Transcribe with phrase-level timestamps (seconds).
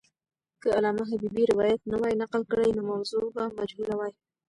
[0.61, 4.13] که علامه حبیبي روایت نه وای نقل کړی، نو موضوع به مجهوله وای.